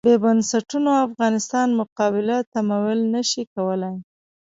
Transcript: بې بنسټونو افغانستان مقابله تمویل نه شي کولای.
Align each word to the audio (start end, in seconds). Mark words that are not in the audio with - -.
بې 0.07 0.13
بنسټونو 0.23 0.91
افغانستان 1.07 1.67
مقابله 1.81 2.37
تمویل 2.53 3.01
نه 3.13 3.21
شي 3.29 3.43
کولای. 3.53 3.95